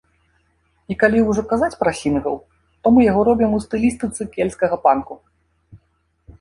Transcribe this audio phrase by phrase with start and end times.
[0.93, 2.35] І калі ўжо казаць пра сінгл,
[2.81, 5.23] то мы яго робім у стылістыцы кельцкага панку.